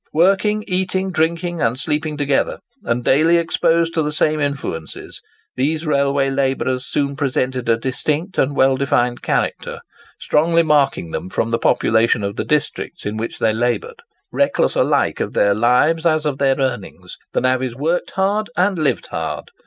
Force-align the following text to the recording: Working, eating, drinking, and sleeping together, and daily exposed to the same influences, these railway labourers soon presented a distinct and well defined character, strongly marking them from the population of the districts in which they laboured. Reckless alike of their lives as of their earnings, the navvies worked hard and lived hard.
Working, 0.13 0.63
eating, 0.67 1.11
drinking, 1.11 1.61
and 1.61 1.79
sleeping 1.79 2.17
together, 2.17 2.57
and 2.83 3.03
daily 3.03 3.37
exposed 3.37 3.93
to 3.93 4.01
the 4.01 4.11
same 4.11 4.39
influences, 4.39 5.21
these 5.55 5.85
railway 5.85 6.31
labourers 6.31 6.87
soon 6.87 7.15
presented 7.15 7.69
a 7.69 7.77
distinct 7.77 8.39
and 8.39 8.55
well 8.55 8.77
defined 8.77 9.21
character, 9.21 9.79
strongly 10.19 10.63
marking 10.63 11.11
them 11.11 11.29
from 11.29 11.51
the 11.51 11.59
population 11.59 12.23
of 12.23 12.35
the 12.35 12.43
districts 12.45 13.05
in 13.05 13.15
which 13.15 13.37
they 13.37 13.53
laboured. 13.53 14.01
Reckless 14.31 14.75
alike 14.75 15.19
of 15.19 15.33
their 15.33 15.53
lives 15.53 16.03
as 16.03 16.25
of 16.25 16.39
their 16.39 16.55
earnings, 16.57 17.17
the 17.33 17.41
navvies 17.41 17.75
worked 17.75 18.09
hard 18.17 18.49
and 18.57 18.79
lived 18.79 19.05
hard. 19.11 19.51